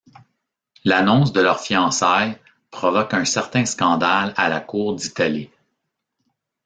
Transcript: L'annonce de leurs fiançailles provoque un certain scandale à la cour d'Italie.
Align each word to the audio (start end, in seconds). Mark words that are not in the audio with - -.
L'annonce 0.83 1.31
de 1.31 1.41
leurs 1.41 1.59
fiançailles 1.61 2.39
provoque 2.71 3.13
un 3.13 3.23
certain 3.23 3.65
scandale 3.67 4.33
à 4.35 4.49
la 4.49 4.59
cour 4.59 4.95
d'Italie. 4.95 5.51